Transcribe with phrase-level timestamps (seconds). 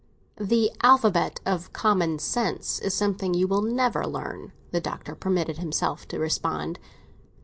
[0.39, 6.07] "The alphabet of common sense is something you will never learn," the Doctor permitted himself
[6.07, 6.79] to respond.